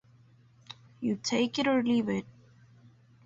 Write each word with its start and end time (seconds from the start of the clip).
You 0.99 1.15
take 1.15 1.59
it 1.59 1.67
or 1.67 1.83
leave 1.83 2.09
it. 2.09 2.25